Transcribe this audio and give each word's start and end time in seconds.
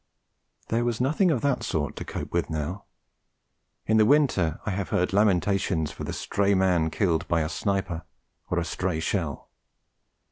There 0.69 0.83
was 0.83 0.99
nothing 0.99 1.29
of 1.29 1.41
that 1.41 1.61
sort 1.61 1.95
to 1.97 2.03
cope 2.03 2.31
with 2.33 2.49
now. 2.49 2.85
In 3.85 3.97
the 3.97 4.05
winter 4.07 4.59
I 4.65 4.71
have 4.71 4.89
heard 4.89 5.13
lamentations 5.13 5.91
for 5.91 6.05
the 6.05 6.11
stray 6.11 6.55
man 6.55 6.89
killed 6.89 7.27
by 7.27 7.41
a 7.41 7.47
sniper 7.49 8.01
or 8.49 8.57
a 8.57 8.65
stray 8.65 8.99
shell. 8.99 9.51